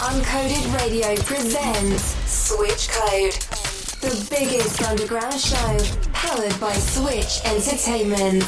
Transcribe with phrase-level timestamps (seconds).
[0.00, 3.32] Uncoded Radio presents Switch Code,
[4.00, 5.76] the biggest underground show
[6.12, 8.44] powered by Switch Entertainment.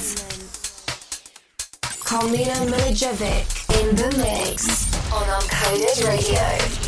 [2.06, 6.79] Karmina Milojevic in the mix on Uncoded Radio.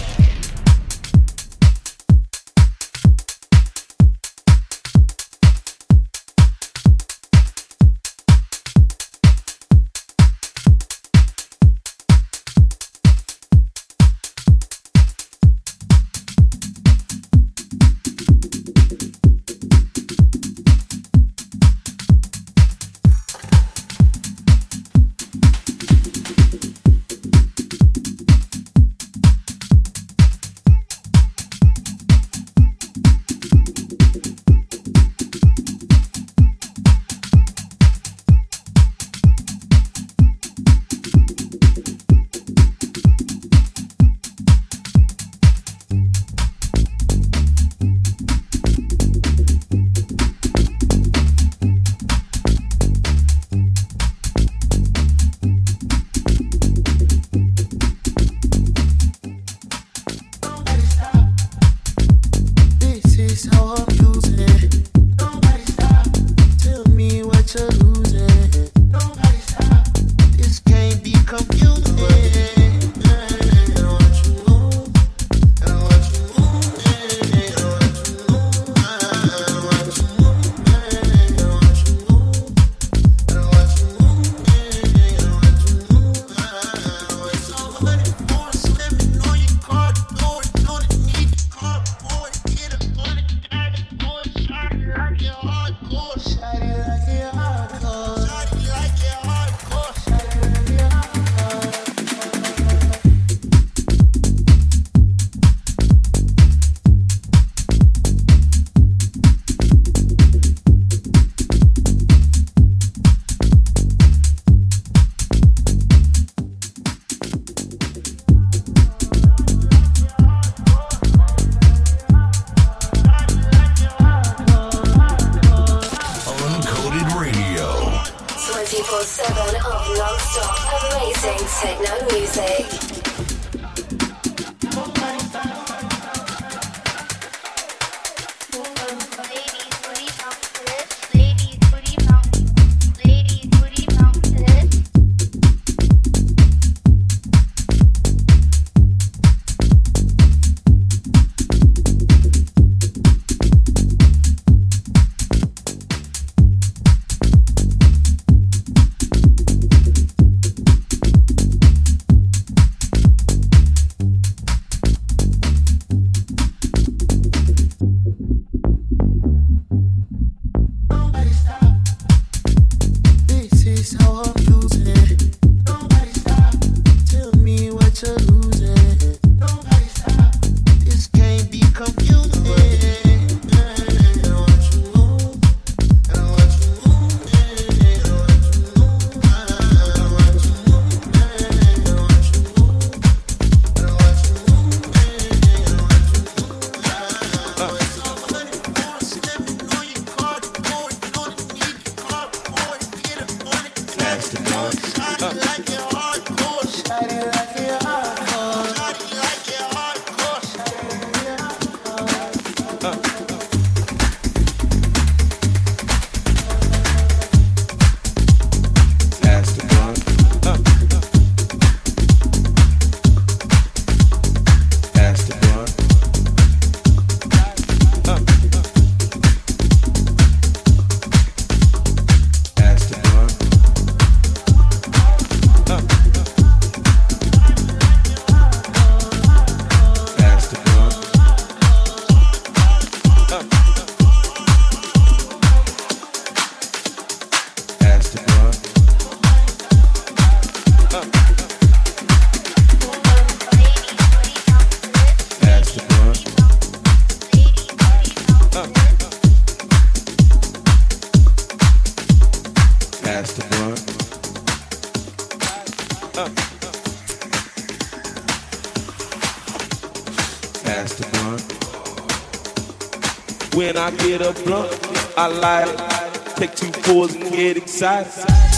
[277.83, 278.52] And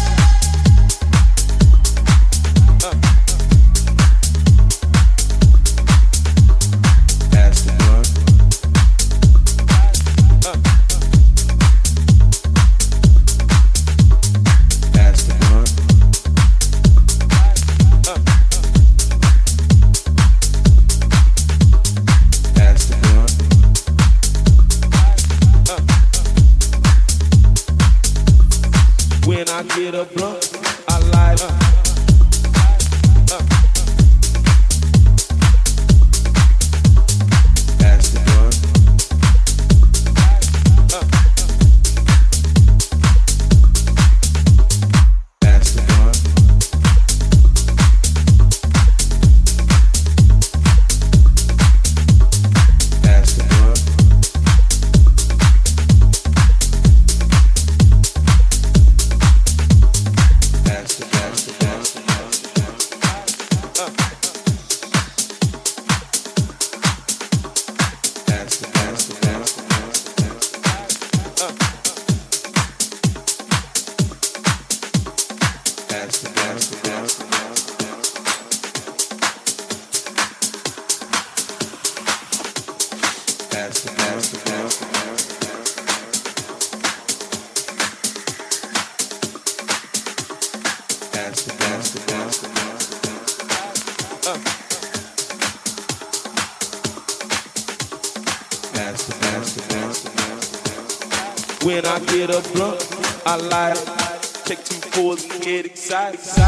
[103.37, 104.41] light it.
[104.45, 106.44] Take two pulls and get excited.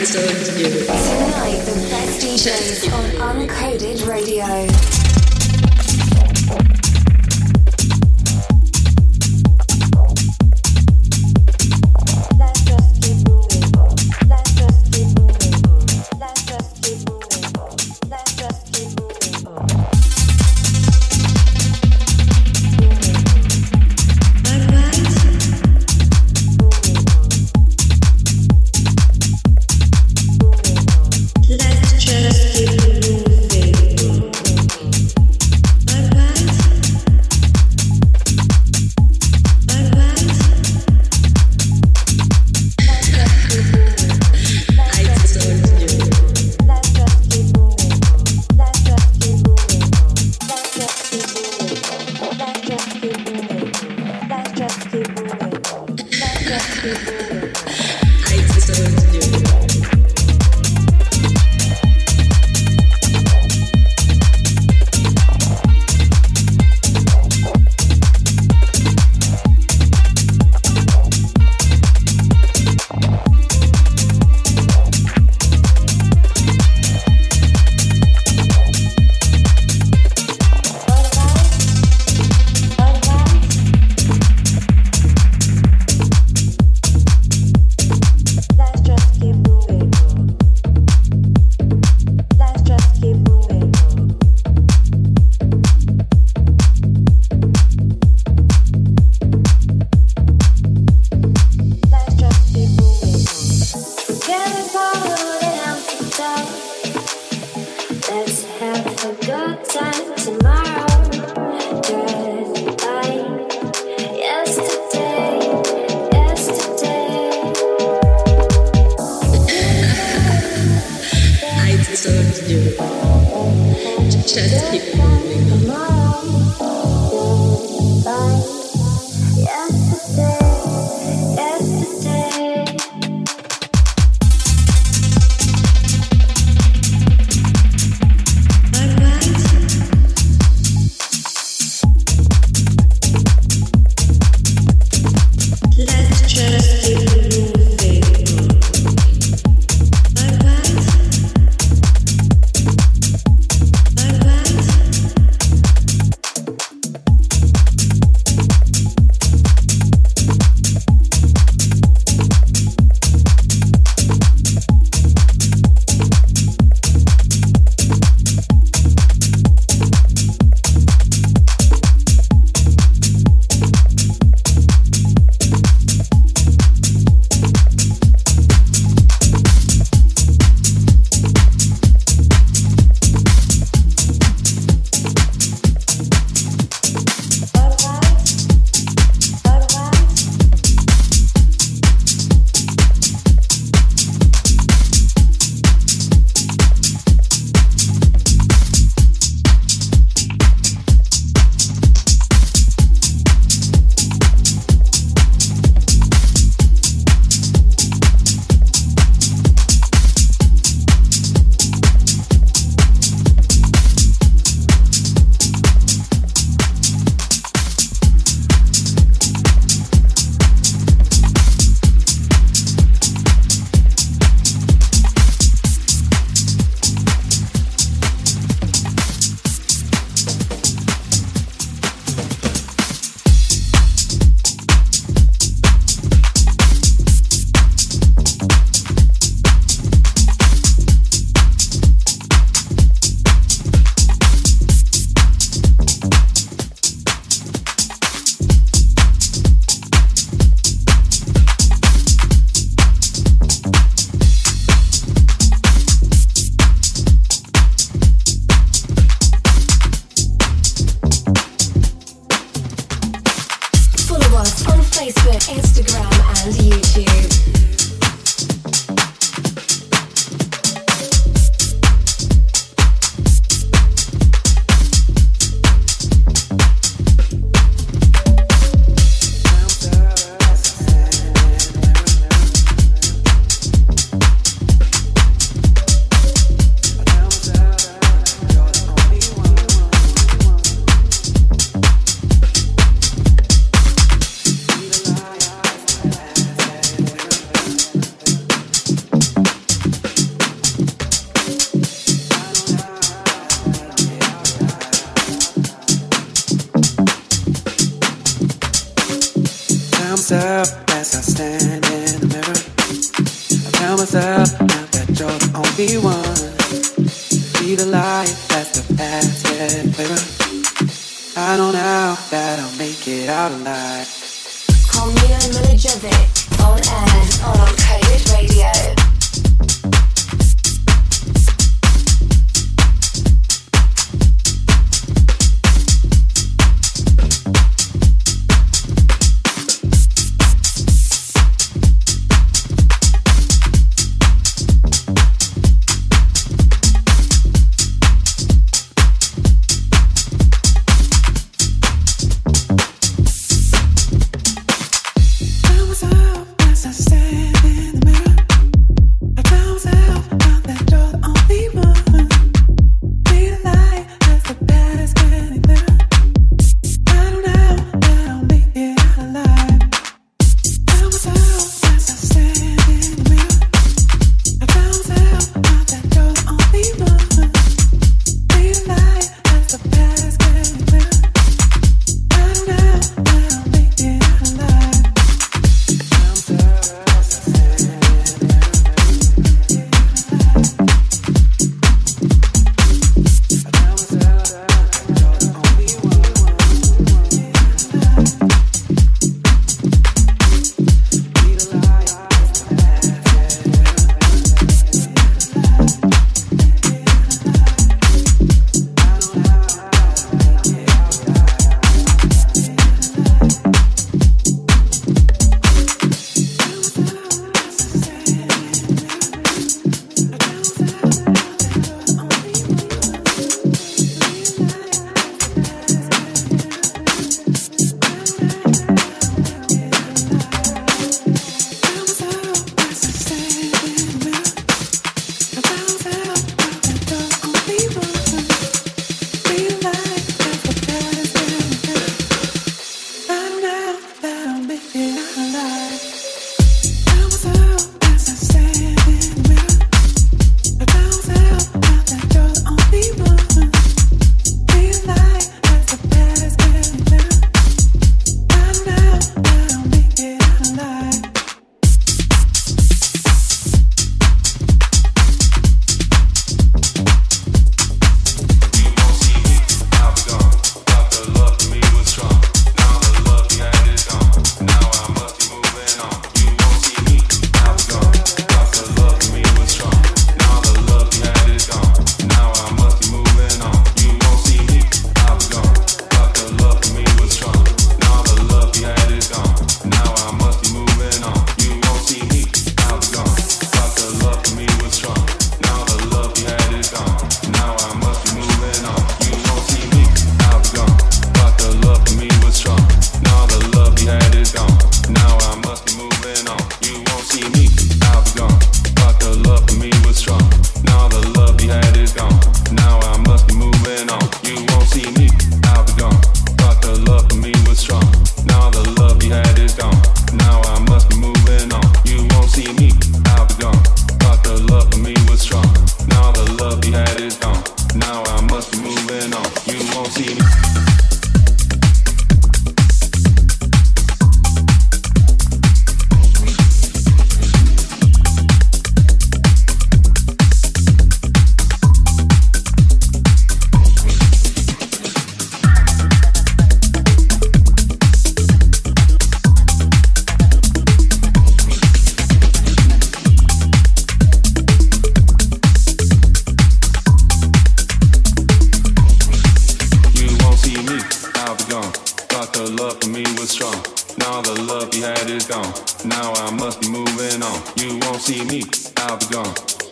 [0.00, 5.19] Tonight, the best DJs on Uncoded Radio.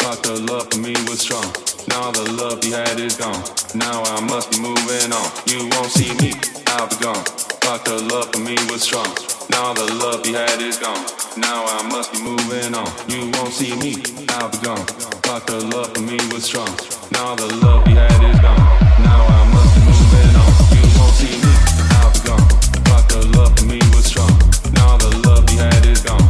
[0.08, 1.44] thought the love for me was strong.
[1.88, 3.44] Now the love you had is gone.
[3.74, 5.28] Now I must be moving on.
[5.44, 6.32] You won't see me,
[6.72, 7.24] I'll be gone.
[7.60, 9.04] Thought the love for me was strong.
[9.50, 11.04] Now the love you had is gone.
[11.36, 12.88] Now I must be moving on.
[13.12, 14.00] You won't see me,
[14.40, 14.86] I'll be gone.
[15.28, 16.72] Thought the love for me was strong.
[17.12, 18.64] Now the love you had is gone.
[19.04, 20.50] Now I must be moving on.
[20.72, 21.52] You won't see me,
[22.00, 22.48] I'll be gone.
[22.88, 24.32] Thought the love for me was strong.
[24.72, 26.27] Now the love you had is gone.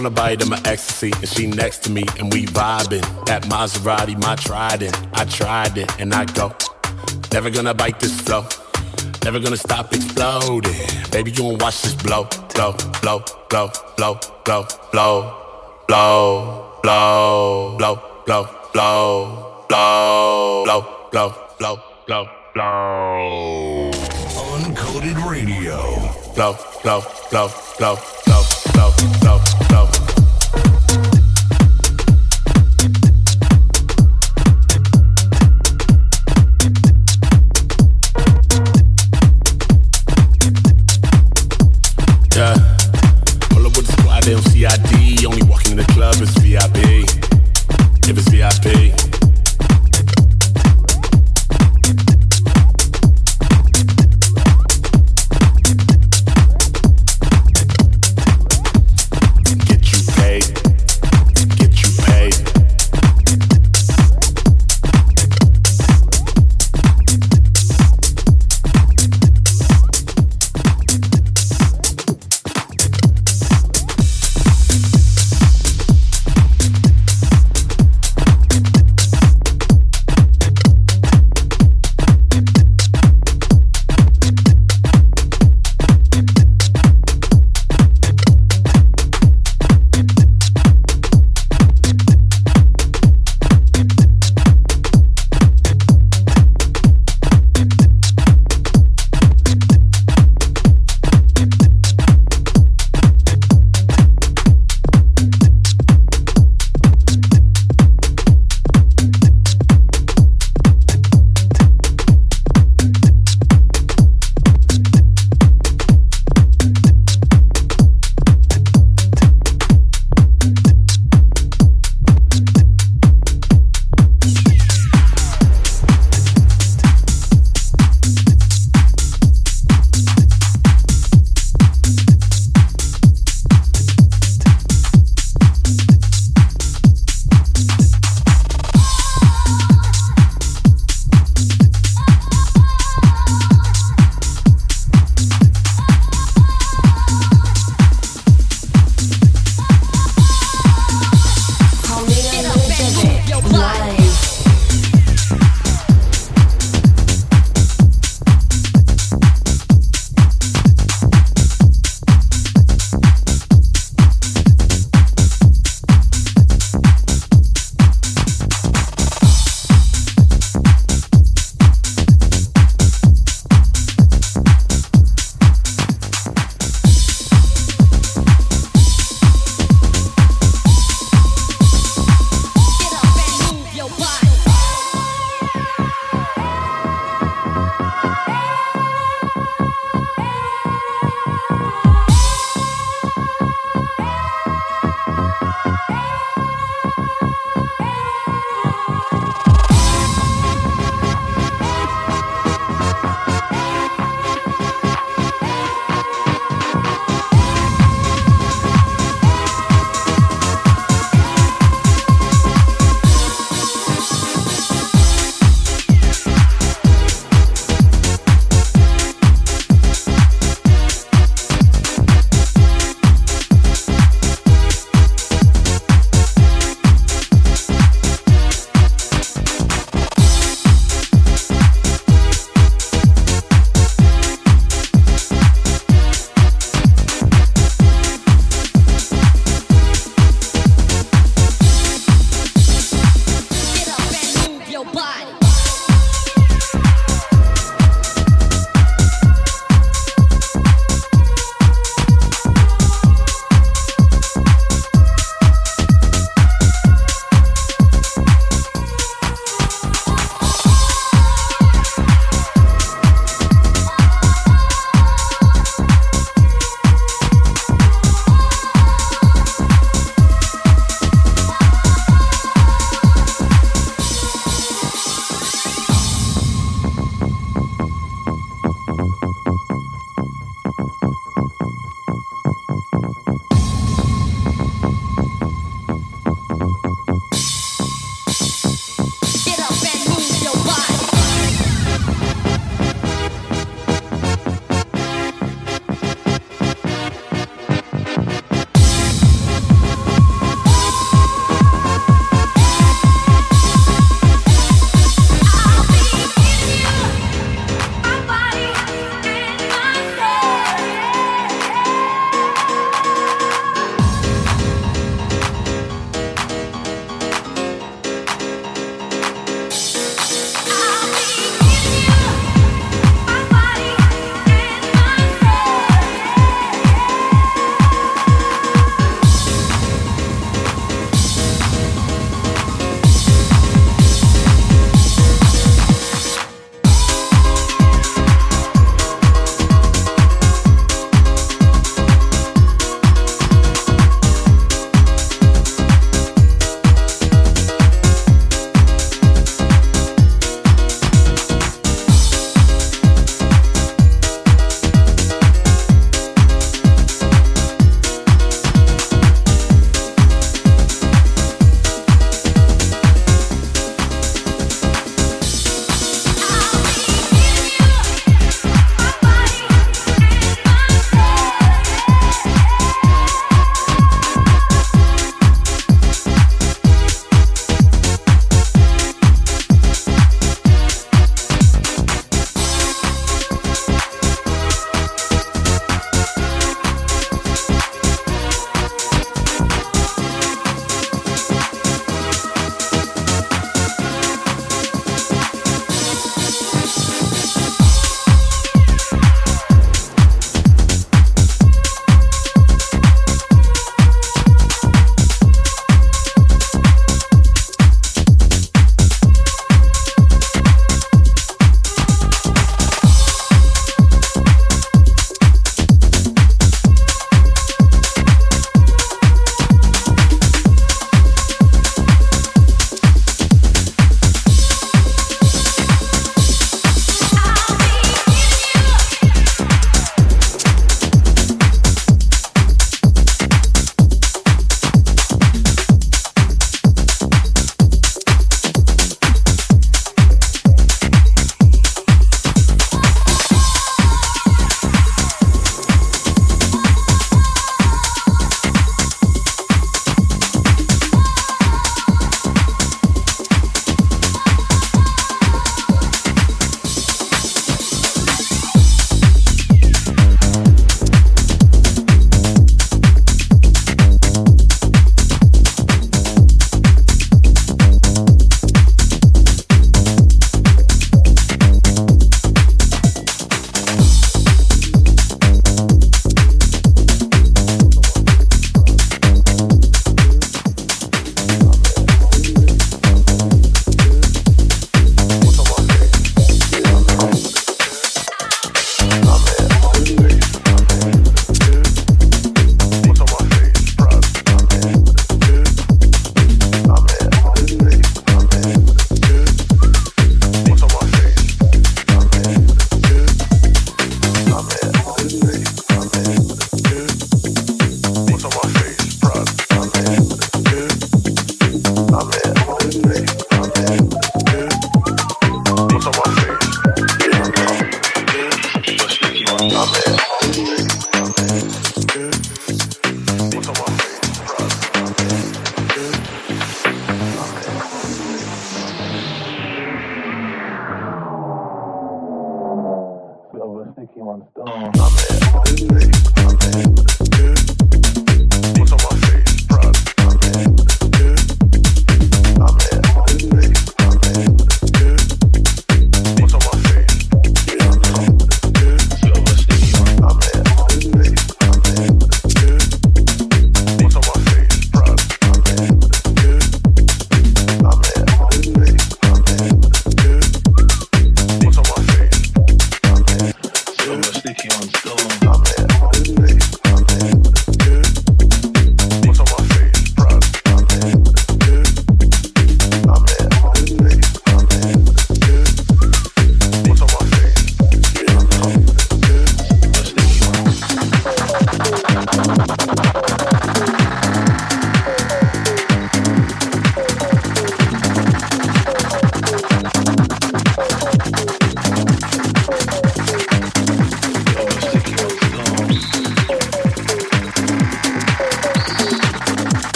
[0.00, 3.04] Wanna bite in my ecstasy, and she next to me, and we vibing.
[3.26, 4.96] That Maserati, my trident.
[5.12, 6.54] I tried it, and I go.
[7.32, 8.46] Never gonna bite this flow.
[9.24, 10.72] Never gonna stop exploding.
[11.10, 15.28] Baby, you won't watch this blow, blow, blow, blow, blow, blow, blow,
[15.86, 17.76] blow, blow, blow,
[18.24, 20.64] blow, blow, blow, blow,
[21.12, 23.90] blow, blow, blow, blow.
[24.56, 25.76] Uncoded Radio.
[26.34, 27.98] Blow, blow, blow, blow,
[48.22, 49.09] the VIP.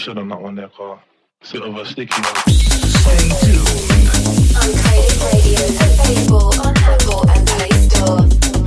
[0.00, 1.00] Should on that one there, Carl.
[1.42, 2.34] Sort of a sticky one.
[2.48, 3.66] Stay tuned.
[4.56, 8.59] Uncoded Radio available on Apple and Play Store.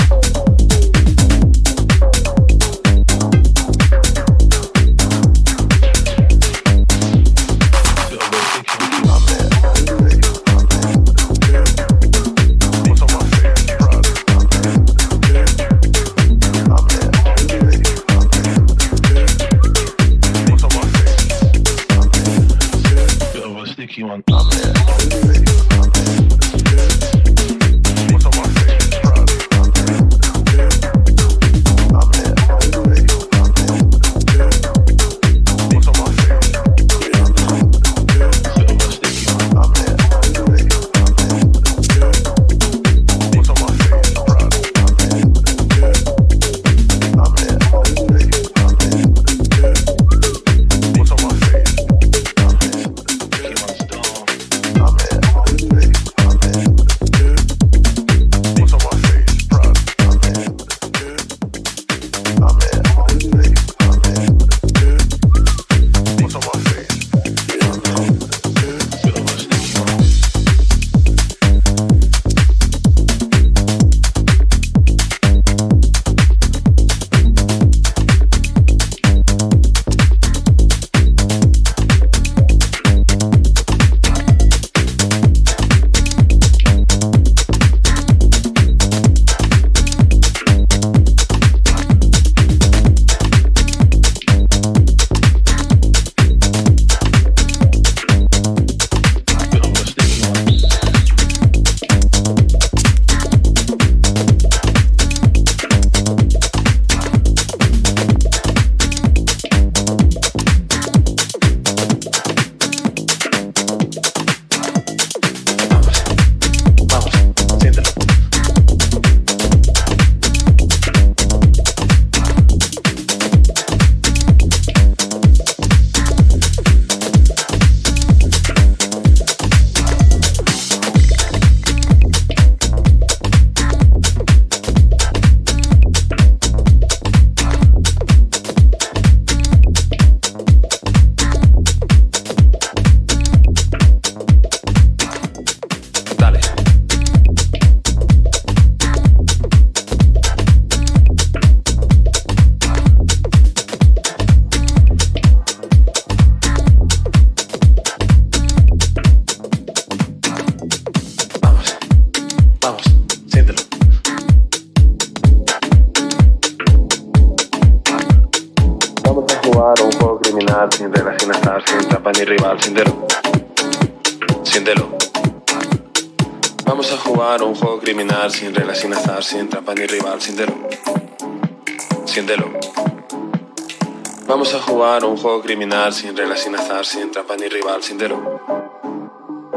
[185.41, 188.39] Criminal, sin reglas, sin azar, sin trampa ni rival, sin delo.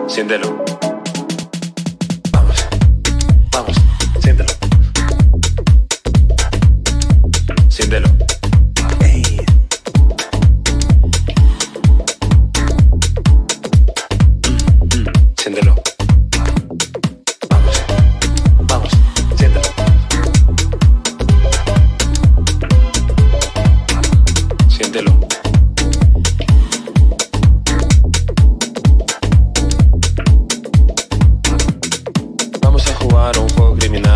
[0.08, 0.65] Sin delo.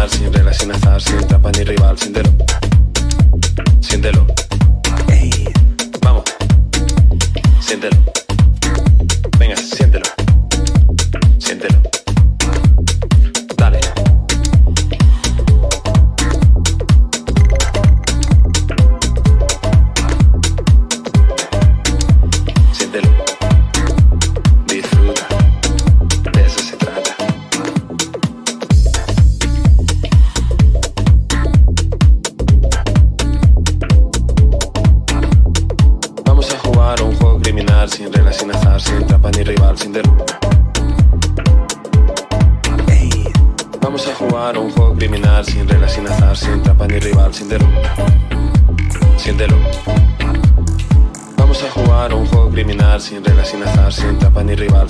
[0.09, 2.31] sin reglas, sin azar, sin trampa ni rival, siéntelo.
[3.81, 4.27] Siéntelo.
[6.03, 6.25] Vamos.
[7.61, 8.20] Siéntelo.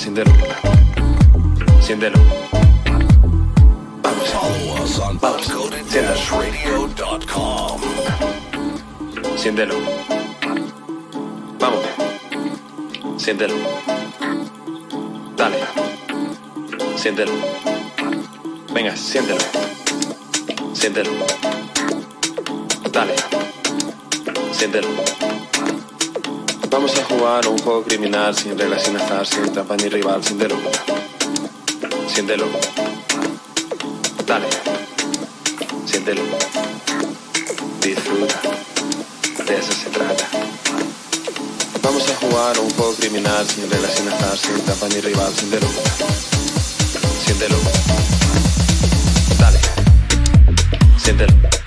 [0.00, 0.32] enciéndelo.
[1.76, 2.18] Enciéndelo.
[4.02, 4.34] Vamos.
[4.78, 4.98] Vamos.
[11.58, 11.84] Vamos.
[15.36, 15.56] Dale.
[16.96, 17.32] Siéntelo.
[18.72, 19.44] Venga, siéntelo.
[20.72, 21.10] Siéntelo.
[22.90, 23.14] Dale.
[24.52, 24.88] Siéntelo.
[26.70, 30.38] Vamos a jugar un juego criminal sin reglas, sin azar, sin trampa ni rival, sin
[30.38, 30.56] delo.
[32.06, 32.46] Siéntelo.
[34.24, 34.46] Dale.
[35.84, 36.22] Siéntelo.
[37.80, 38.40] Disfruta.
[39.46, 40.24] De eso se trata.
[41.82, 45.50] Vamos a jugar un juego criminal sin reglas, sin azar, sin trampa ni rival, sin
[45.50, 45.66] delo.
[47.24, 47.56] Siéntelo.
[49.40, 49.58] Dale.
[50.98, 51.59] Siéntelo.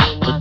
[0.00, 0.39] Put